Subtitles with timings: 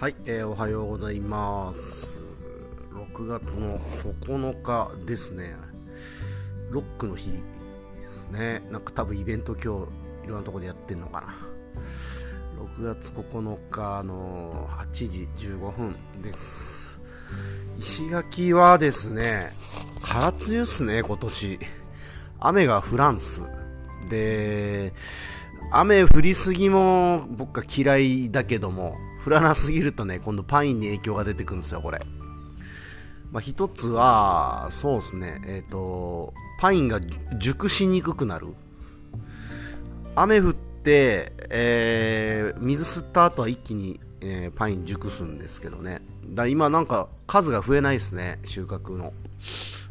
[0.00, 2.18] はい、えー、おはようございます。
[3.12, 5.54] 6月の9日ですね。
[6.70, 7.38] ロックの日で
[8.08, 8.62] すね。
[8.70, 9.66] なんか多分イベント今日
[10.24, 11.36] いろんなところでやってんのかな。
[12.78, 16.98] 6月9日の8時15分です。
[17.78, 19.52] 石垣はですね
[20.00, 21.58] 空梅雨っすね今年。
[22.38, 23.42] 雨がフランス。
[24.08, 24.94] で
[25.70, 32.00] 雨降りすぎも僕は嫌いだけども降らなすぎるとね、今度パインに影響が出てくるんですよ、これ。
[33.32, 37.00] まあ、一つは、そうですね、えっ、ー、と、パインが
[37.38, 38.48] 熟しにくくなる。
[40.16, 46.00] 雨降って、えー、水吸った後は一気に、えー、パイン熟すんですけどね。
[46.34, 49.12] だ今なんか数が増えないですね、収穫の。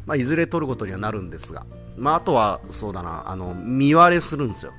[0.05, 1.65] まあ、いずれ取ることにはなるんですが。
[1.97, 4.73] まあ、あとは、そうだな、あの、実割れするんですよ。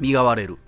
[0.00, 0.58] 実が割れる。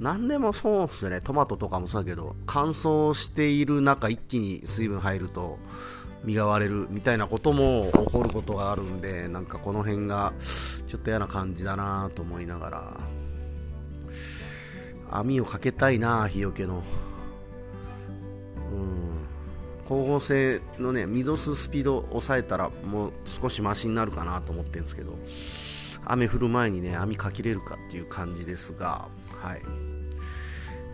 [0.00, 5.58] 何でもそうっすね、トマトとかもそうだけど、乾燥している中、一気に水分入ると、
[6.24, 10.32] 実が割れるみたいなことも起こることがあるんで、なんかこの辺が
[10.88, 13.00] ちょっと嫌な感じだなと思いながら、
[15.10, 16.82] 網をかけたいな日よけの。
[18.72, 19.08] うん。
[19.84, 25.16] 光合成のね、ミドススピードを抑えたらもう少しマシになるかなと思ってるんですけど、
[26.04, 29.08] 雨降る前にね、網かけれるかっていう感じですが、
[29.42, 29.62] はい。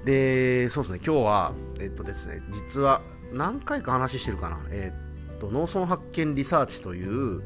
[0.05, 3.01] で、そうですね、今日は、えっとですね、実は
[3.33, 4.93] 何回か話してるかな、え
[5.37, 7.43] っと、農村発見リサーチという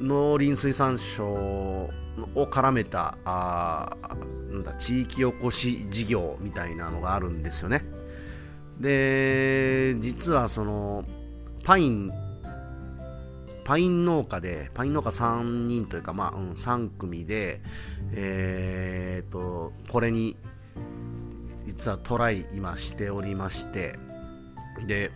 [0.00, 1.90] 農林水産省を
[2.34, 3.96] 絡めたあ
[4.50, 7.84] なんだ地域おこし事業みたいなのがあるんですよね。
[8.80, 11.04] で、実はその
[11.64, 12.10] パイン
[13.68, 17.60] パイン農家で、パイン農家3人というか、まあ、うん、3組で、
[18.12, 20.38] えー、と、これに
[21.66, 23.98] 実はトライ今しておりまして
[24.86, 25.10] で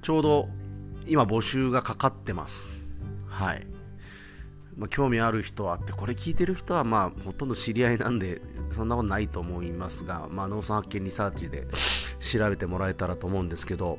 [0.00, 0.48] ちょうど
[1.06, 2.80] 今募集がかかってます。
[3.28, 3.66] はい、
[4.74, 8.40] まあ、興味ある人はあってこれ聞いてる人はまあほとんど知り合いなんで
[8.74, 11.66] そんなことないと思いますが、まあ、農村発見リサーチで
[12.20, 13.98] 調べてもらえたらと思うんですけど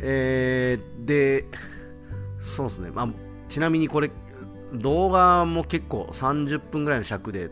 [0.00, 1.44] えー、で
[2.42, 3.08] そうですね、まあ、
[3.48, 4.10] ちなみにこれ
[4.74, 7.50] 動画も結構30分ぐらいの尺で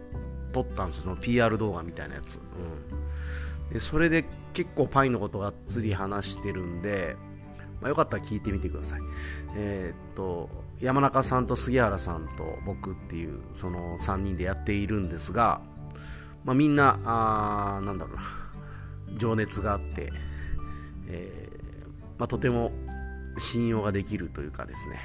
[0.52, 2.36] 撮ったんですよ、その PR 動画みたいなやつ。
[2.36, 3.00] うん
[3.72, 7.16] でそれで結構パインのことがっつり話してるんで、
[7.80, 9.00] まあ、よかったら聞いてみてください。
[9.56, 10.50] えー、っと、
[10.80, 15.60] 山中さんと杉原さんと僕っていう、その3人でやっているんですが、
[16.44, 18.22] まあ、みんな、あなんだろうな、
[19.18, 20.12] 情熱があって、
[21.06, 21.86] えー、
[22.18, 22.72] まあ、とても
[23.40, 25.00] 信用ができるというかですね、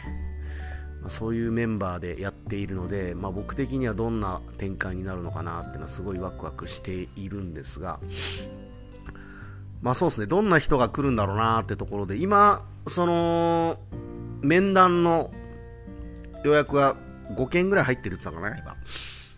[1.01, 7.99] まあ、そういうメンバーでやっているので、まあ、僕的にはどんな展開になるのかなっていうのはすごいワクワクしているんですが、
[9.81, 13.77] まあそうですね、どんな人が来るんだろうなってところで、今、その、
[14.41, 15.31] 面談の
[16.43, 16.95] 予約が
[17.37, 18.75] 5件ぐらい入ってるって言ったかな、今。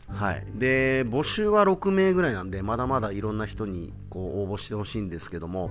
[0.07, 0.45] はい。
[0.55, 5.69] で、募集は6名ぐらいなんで、まだまだいろんな人にこう応募してほしいんですけども、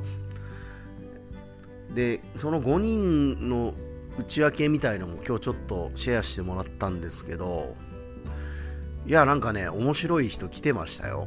[1.97, 3.73] で、その5人の
[4.19, 7.75] 内訳みたいのも今日ちょっとシェアしてもらったんですけど、
[9.07, 11.27] いや、なんかね、面白い人来てましたよ。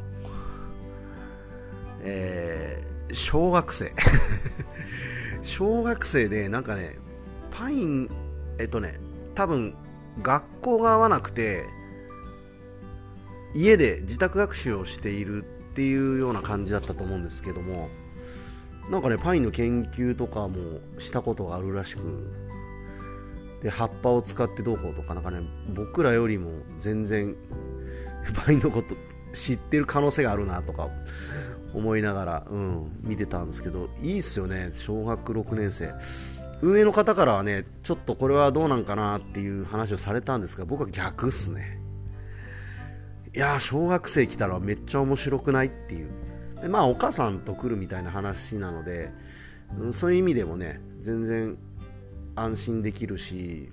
[2.02, 3.94] えー、小学生。
[5.42, 7.00] 小学生で、なんかね、
[7.50, 8.08] パイン、
[8.60, 9.00] えっとね、
[9.34, 9.74] 多分、
[10.22, 11.66] 学校が合わなくて、
[13.56, 17.90] 家で自宅学習をしているっていうような感じだったと思うんですけども、
[18.90, 22.02] なんかね、パインの研究とかもしたことがあるらしく、
[23.62, 25.42] で葉っぱを使ってどうこうとかなんかね
[25.74, 27.36] 僕らよりも全然
[28.34, 28.96] パインのこと
[29.34, 30.88] 知ってる可能性があるなとか
[31.74, 35.94] 思いながら、うん、見てたんですけどいいっすよね小学6年生。
[36.62, 41.80] 運営の方からはねちょっとこれはどうなんかなっていう話をされたんですが僕は逆っすね。
[43.34, 46.29] いや小学生来たらめっちゃ面白くないっていう。
[46.62, 49.12] でまあお母さんと来るみたいな話なので、
[49.78, 51.58] うん、そういう意味でもね全然
[52.36, 53.70] 安心できるし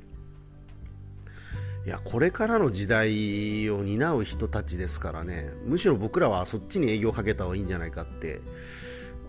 [1.85, 8.41] いやこれからの時代を担う人たちですからねむしろ僕らはそっちに営業かけた方がいいんじゃないかって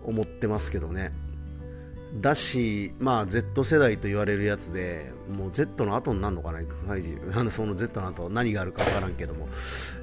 [0.03, 1.12] 思ってますけどね。
[2.22, 9.48] だし、まあ、Z 世代と言われるやつでもう Z の後になるのかな、5G その Z の後何があるか分からんけども、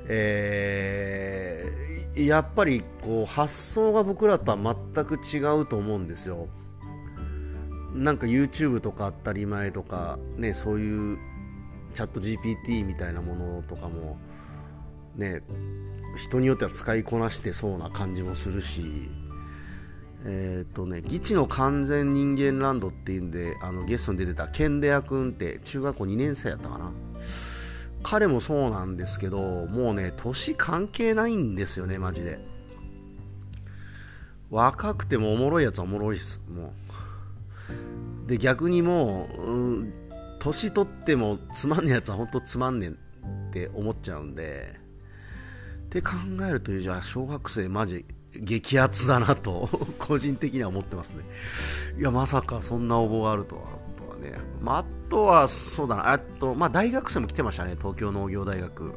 [0.06, 6.48] えー、やっぱりこう発想が僕らとは全く違うと思うんですよ。
[7.94, 11.18] なんか YouTube とか当たり前とか、ね、そういう
[11.94, 14.18] チャット GPT みたいなものとかも、
[15.14, 15.42] ね、
[16.16, 19.08] 人によっては使いこなしてそうな感じもするし、
[20.26, 26.92] えっ、とね、ギチの完全人間ランドっていうんで、あのゲストに出てたケンデア君って中学校2年生やったかな。
[28.02, 32.38] 彼もそうなんですけど、もうね、年関係ないんですよね、マジで。
[34.50, 36.72] 若くてもおもろいやつはおもろいっす、も
[38.26, 38.28] う。
[38.28, 39.92] で、逆にもう、うん、
[40.38, 44.74] 年取ってもつまんねえやつは本当つまんねえって思っちゃうんで、
[45.86, 46.12] って考
[46.48, 48.04] えると、じゃあ小学生マジ
[48.40, 51.24] 激アツだなと 個人的には思ってますね。
[51.98, 53.62] いや、まさかそんな応募があるとは。
[53.96, 54.38] とはね。
[54.60, 56.12] まあ、あとは、そうだな。
[56.12, 57.76] あと、まあ、大学生も来てましたね。
[57.78, 58.92] 東京農業大学。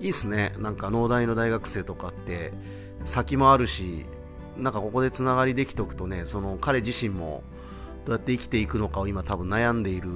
[0.00, 0.54] いいっすね。
[0.58, 2.52] なんか農大の大学生とかって、
[3.04, 4.06] 先もあるし、
[4.56, 7.42] なんかここでつながりできておくとね、その彼自身も、
[8.04, 10.08] どうやって生きていくのかを今多分悩んでいる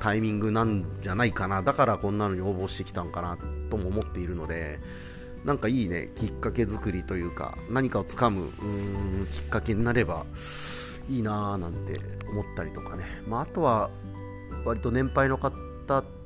[0.00, 1.62] タイミングなんじゃないかな。
[1.62, 3.38] だからこんなのに応募してきたんかな
[3.70, 4.80] とも思っているので、
[5.44, 8.50] なんかいいね、きっかけ作りというか、何かをつかむ
[9.32, 10.26] きっかけになれば
[11.08, 12.00] いいなぁなんて
[12.30, 13.04] 思ったりとかね。
[13.26, 13.90] まあ、あとは、
[14.64, 15.52] 割と年配の方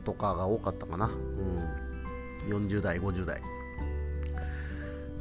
[0.04, 1.10] とかが多かったかな。
[2.48, 3.40] うん、40代、50代。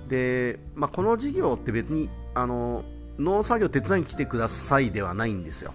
[0.08, 2.84] で、まあ、この事業って別に、あの、
[3.20, 5.74] 農作業手伝いに来てくださいではないんですよ。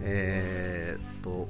[0.00, 1.48] えー、っと、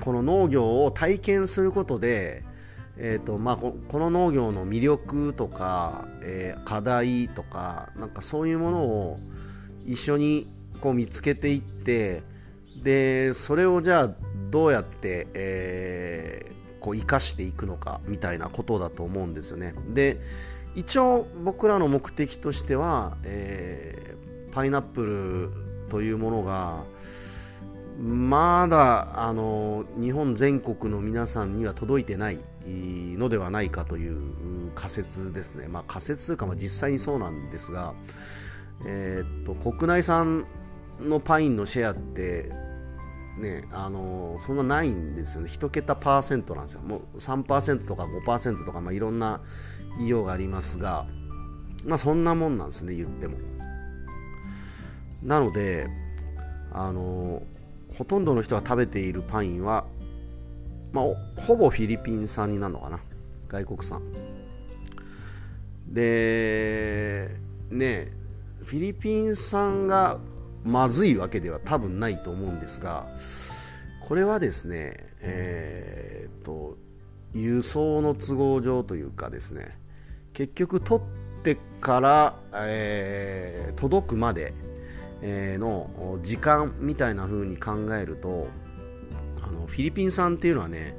[0.00, 2.44] この農業を体験することで、
[2.98, 9.20] えーとまあ、この農業の魅力とか、えー、課題とかなんかそういうものを
[9.86, 10.48] 一緒に
[10.80, 12.22] こう見つけていって
[12.82, 14.10] でそれをじゃあ
[14.50, 19.74] どうやって、えー、こう生かしていくのかみたいなことだと思うんですよね。
[19.92, 20.20] で
[20.74, 25.50] 一応僕らの目的としては、えー、パイナップ
[25.86, 26.84] ルというものが
[27.98, 37.94] まだあの日本全国の皆さんには届いてないのではないかという仮説ですね、まあ、仮説というか、まあ、実際にそうなんですが、
[38.84, 40.46] えー、っと国内産
[41.00, 42.50] のパインのシェアって、
[43.38, 49.40] ね、あのそんなないんですよね、1桁パーセントなんですよ、もう3%とか5%とか、まあ、いろんな
[49.98, 51.06] 言いようがありますが、
[51.84, 53.38] まあ、そんなもんなんですね、言っても。
[55.22, 55.88] なので、
[56.72, 57.42] あの
[57.96, 59.86] ほとんどの人が食べているパインは、
[60.92, 61.04] まあ、
[61.40, 63.00] ほぼフィリピン産になるのかな。
[63.48, 64.02] 外国産。
[65.88, 67.30] で
[67.70, 68.12] ね
[68.64, 70.18] フィリピン産が
[70.64, 73.06] まずいわけでは多分ないと思うんですが
[74.00, 76.76] これはですねえー、っと
[77.32, 79.78] 輸送の都合上というかですね
[80.32, 81.02] 結局取
[81.40, 84.52] ってから、えー、届くまで
[85.22, 88.48] の時間みたいな風に考えると
[89.46, 90.96] あのフィリピン産っていうのはね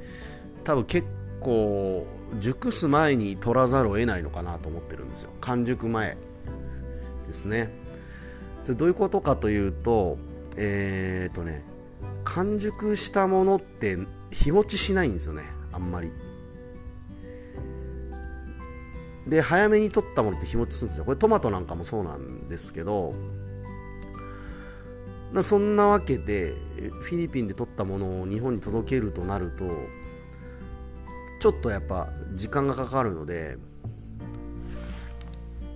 [0.64, 1.06] 多分結
[1.40, 2.06] 構
[2.40, 5.30] 熟す前に取らざるを得ないのかなと思ってるんですよ。
[5.40, 6.16] 完熟前
[7.26, 7.70] ですね。
[8.68, 10.18] どういうことかというと
[10.56, 11.62] えー、っとね
[12.24, 13.96] 完熟したものって
[14.30, 15.44] 日持ちしないんですよね。
[15.72, 16.10] あんまり。
[19.26, 21.04] で早めに取ったものって日持ちするんですよ。
[21.04, 23.12] これトマトなんかもそうなんですけど
[25.32, 26.54] なそんなわけで
[27.02, 29.64] フィリピンで取ったものを日本に届けるとなると
[31.40, 33.58] ちょっとやっぱ時間がかかるので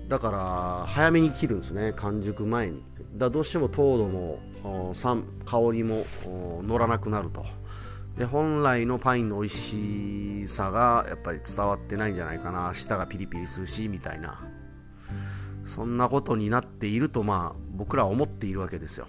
[0.08, 2.82] だから早めに切るんですね完熟前に。
[3.14, 4.38] だどうしても糖度も
[4.94, 6.04] 酸香りも
[6.62, 7.44] 乗らなくなると。
[8.18, 9.54] で本来のパインの美味
[10.44, 12.74] しさがやっぱり伝わってないんじゃないかな。
[12.74, 14.40] 舌がピリピリするしみたいな。
[15.66, 19.06] そんなことになっているとまあ僕らは思っているわけですよ。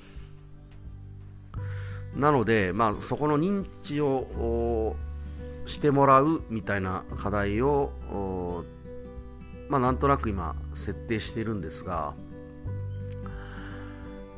[2.15, 4.95] なので、まあ、そこの認知を
[5.65, 8.63] してもらうみたいな課題を、
[9.69, 12.13] まあ、なんとなく今設定しているんですが、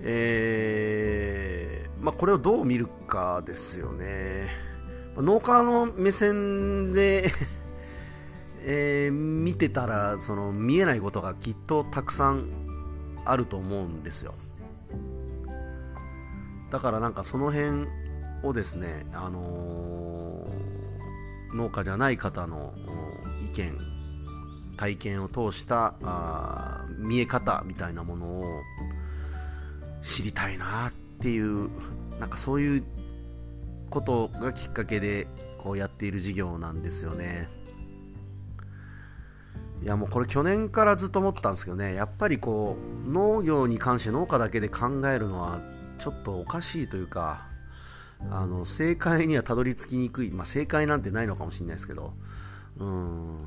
[0.02, 4.50] えーまあ、これをどう見るかですよね。
[5.18, 7.32] 農家の目線で
[8.68, 12.50] えー、見てたらその見えないことがきっとたくさん
[13.24, 14.34] あると思うんですよ。
[16.72, 17.88] だからなんかその辺
[18.44, 22.74] をですね、あのー、農家じゃない方の
[23.46, 23.78] 意見
[24.78, 28.44] 体験を通したあ見え方みたいなものを
[30.04, 30.92] 知りたいなっ
[31.22, 31.70] ていう
[32.20, 32.84] なんかそういう
[33.90, 35.28] ことがきっかけで
[35.64, 37.48] こうやっている事業なんですよね。
[39.82, 45.60] いやもうこれ去年からずっと思ったんですけどねやっぱりこう農業に関して農家だけで考えるのは
[46.06, 47.48] ちょっとおかしいというか
[48.30, 52.14] あの正解にはたどり着きにくい、まあ、正解なんてないのかもしれないですけど
[52.78, 53.38] うん。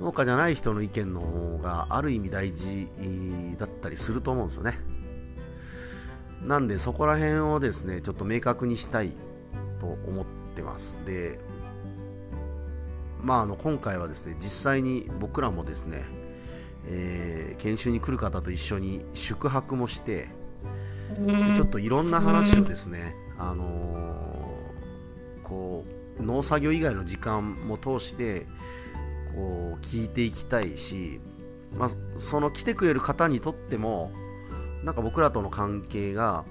[0.00, 2.88] 農家じゃない人の意見の方がある意味大事
[3.58, 4.78] だったりすると思うんですよね。
[6.40, 9.12] なんでそこら辺をですねちょっと明確にしたい
[9.78, 10.24] と思っ
[10.56, 10.98] てます。
[11.04, 11.38] で
[13.20, 16.02] まああの今回はですね実際に僕らもですね、
[16.86, 20.28] えー、研修に来る方と一緒に宿泊もして
[21.56, 25.84] ちょっといろんな話をですね、あのー、こ
[26.18, 28.46] う農作業以外の時間も通して
[29.34, 31.20] こう聞いていきたいし、
[31.76, 34.12] まあ、その来てくれる方にとっても
[34.84, 36.44] なんか僕らとの関係が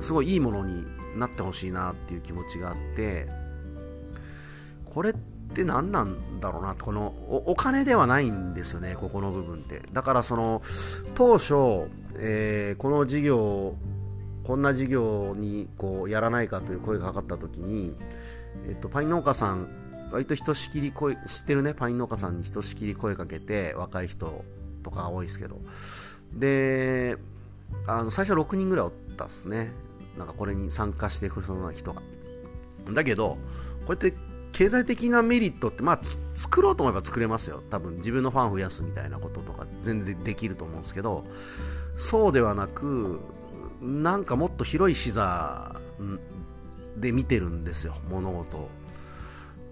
[0.00, 0.84] すごいいいものに
[1.16, 3.26] なってほしいなっていう気持ちがあって
[4.84, 5.14] これっ
[5.50, 7.14] て何なんだろうなこの
[7.46, 9.82] お金ではないんですよねここの部分って。
[9.92, 10.62] だからその
[11.14, 11.54] 当初、
[12.16, 13.74] えー、この事業
[14.44, 17.94] こんな事業にこうやらないかという声がかかった時に、
[18.68, 19.68] えっと、パイン農家さん
[20.12, 24.44] 割とひとしきり声知ってるねパイン農家さんにひとしきり声かけて若い人
[24.82, 25.60] とか多いですけど。
[26.32, 27.16] で
[27.86, 29.70] あの最初6人ぐらいおったっすね。
[30.18, 32.02] なんかこれに参加してくるそうな人が。
[32.92, 33.38] だけど
[33.86, 34.14] こうやって
[34.52, 36.00] 経済的なメリットって、まあ、
[36.34, 37.62] 作ろうと思えば作れますよ。
[37.70, 41.24] 多分自分のファン増やすみたいなこととか全然できると思うんですけど
[41.96, 43.20] そうではなく
[43.80, 45.76] なんかもっと広い視座
[46.96, 47.94] で見てるんですよ。
[48.08, 48.70] 物事を。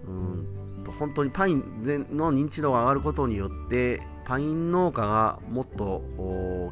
[0.07, 1.63] うん本当にパイン
[2.11, 6.01] の認知度が上がることによってパイン農家がもっと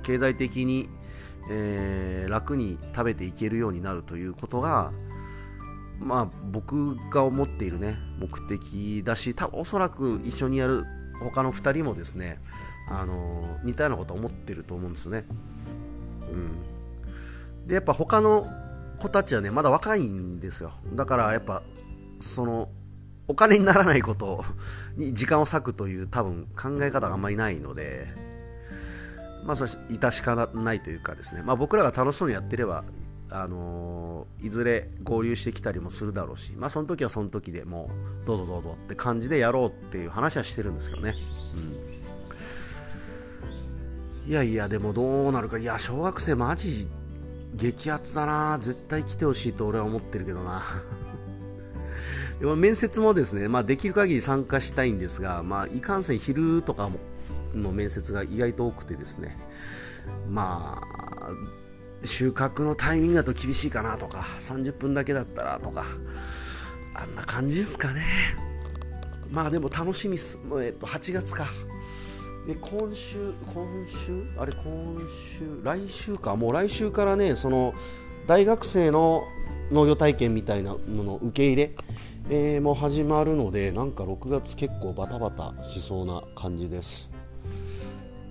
[0.03, 0.89] 経済的に、
[1.51, 4.91] えー、楽に食べていけるようになるということが
[5.99, 10.85] まあ僕が思っているね目的だし多分おそらく一緒にやる
[11.19, 12.39] 他の2人もですね
[12.89, 15.25] あの似たようなこと思ってると思うんですよね。
[16.31, 16.35] う
[17.63, 18.45] ん、でやっぱ他の
[18.97, 20.71] 子たちはねまだ若いんですよ。
[20.93, 21.61] だからやっぱ
[22.19, 22.69] その
[23.27, 24.45] お金にならないこと
[24.95, 28.07] に時間を割くという多分考え方があんまりないので、
[29.45, 32.85] まあ、それ致し方ないというかですね、まあ、僕らが楽しそうにやってれば、
[33.29, 37.89] あのー、いずれ合流してきたりもするだろうし、まあ、その時はその時でも
[38.23, 41.13] うどうぞどうぞって感じでやろうっていう話はしてるんですけどね。
[44.25, 46.87] うん、いやいや、でもどうなるか、いや、小学生マジ
[47.55, 50.63] 激アツだな、絶対来てほしいと俺は思ってるけどな。
[52.39, 56.99] でも面接もですね、まあ、できる限り参加したいんですが、まあ、いかんせん昼とかも
[57.55, 59.37] の面接が意外と多くてですね、
[60.29, 61.31] まあ、
[62.03, 65.85] 収穫のタイミングだと厳しいかなとか、30分だけだったらとか、
[66.93, 68.03] あんな感じですかね。
[69.29, 70.37] まあでも楽しみっす。
[70.61, 71.47] えっと、8月か。
[72.47, 74.23] で、今週、今週？
[74.39, 74.97] あれ、今
[75.37, 76.35] 週、来週か。
[76.35, 77.73] もう来週からね、その、
[78.25, 79.23] 大学生の
[79.71, 81.75] 農業体験みたいなもの受け入れ
[82.29, 87.09] えー、も始まるのでなんか6月結構バタバタしそうな感じです。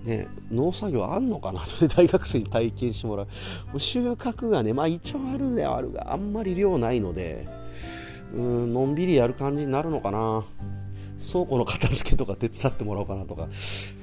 [0.03, 1.61] ね、農作業あんのかな？
[1.95, 3.25] 大学生に体験してもらう。
[3.25, 3.31] も
[3.75, 7.45] う収穫がね、まあ、一応あるであるがあんまり量ないので
[8.33, 10.43] うんのんびりやる感じになるのかな。
[11.31, 13.49] 倉庫の片付けとか手伝ってもらおうかなとか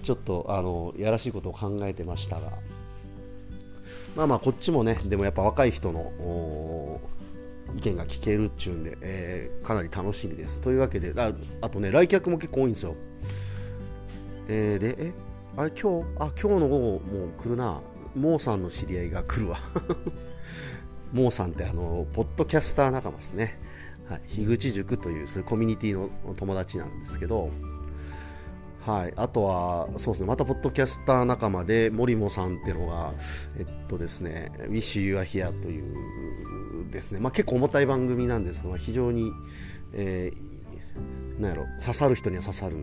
[0.02, 2.50] ちょっとあのやらしいことを考えてましたが。
[4.14, 6.12] まあまあこっちもねでもやっぱ若い人の
[7.76, 10.60] 意見が聞けるっちゅうんで、えー、かなり楽しみです。
[10.60, 12.94] というわけで、ああとね、来客も結構多いんですよ。
[14.48, 15.12] えー、で、え、
[15.56, 17.80] あれ、今日、あ、今日の午後もう来るな。
[18.16, 19.58] モーさんの知り合いが来るわ。
[21.12, 23.58] モーさんってあの、ポッドキャスター仲間ですね。
[24.08, 27.50] はい、樋口塾というそういうコミュニティの友達なんですけど、
[28.84, 33.14] はい、あとは、そうですね、またポッドキャスター仲間で、森もさんっていうのが、
[33.56, 39.30] えっとですね、Wish You Are Here というですね、まあ、結構重たい番組なんですが、非常に、
[39.92, 42.76] えー、なんやろ、刺さる人には刺さる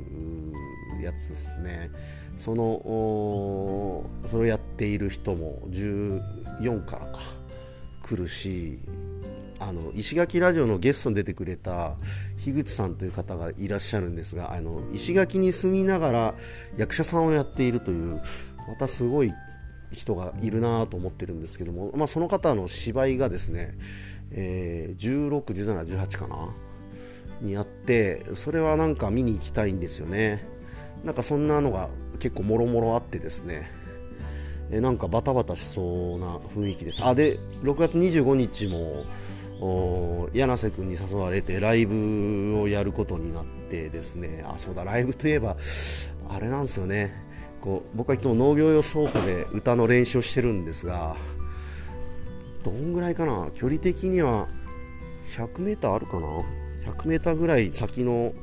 [1.03, 1.91] やつですね。
[2.41, 7.19] その、それをやっている人も14からか、
[8.01, 8.79] 来るし、
[9.59, 11.93] あの石垣ラジオのゲストに出てくれた
[12.43, 16.33] 樋口さんという方がいらっしゃるんですがあの石垣に住みながら
[16.77, 18.19] 役者さんをやっているという
[18.67, 19.31] またすごい
[19.91, 23.77] 人がいるなと思ってるんですけども、まあ、その方の芝居がですね、
[24.31, 26.49] えー、16、17、18かな
[27.39, 30.43] にあってそれはなんか見に行きたいんですよね。
[31.03, 31.89] なんかそんなのが
[32.19, 33.71] 結構もろもろあってですね。
[34.71, 37.03] えなんかバタバタしそうな雰囲気です。
[37.03, 39.05] あで6月25日も
[40.33, 44.43] 柳瀬君に誘われてライブをやることになってですね。
[44.47, 45.57] あそうだライブといえば
[46.29, 47.13] あれなんですよね。
[47.59, 51.15] こう僕はいつも農業用倉庫で歌の練習をしてるんですが
[52.63, 53.49] どんぐらいかな？
[53.53, 54.47] 距離的には
[55.35, 56.27] 100m あるかな
[56.93, 58.33] ？100m ぐらい先の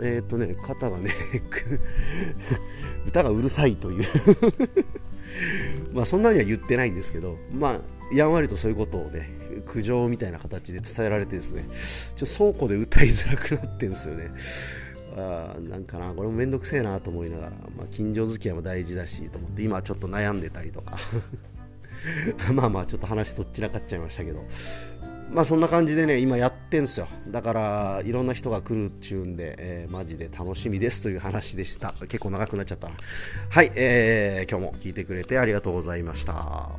[0.00, 1.10] えっ、とね肩がね
[3.06, 4.04] 歌がうるさいという。
[5.92, 9.30] まあそんなには言ってないんですけどまあやんわりとそういうことをね
[9.66, 11.66] 苦情みたいな形で伝えられてですね
[12.16, 14.30] ちょ倉庫で歌いづらくなってんですよね。
[15.16, 20.98] あなんかなこれもめんどくせえなと思いながら、まあ、近所付き合いも大事だしと思って今ちょっと悩んでたりとか。
[22.54, 24.44] まあまあちょっと話とっちらかっちゃいましたけど。
[25.30, 27.08] まあそんな感じでね今やってんすよ。
[27.28, 31.92] だからいろんな人が来るっちゅうんで、えー、マジで楽しみですという話でした。
[32.08, 32.94] 結構長くなっちゃったな。
[33.50, 36.70] はい、えー、今日も聞いてくれてありがとうございました。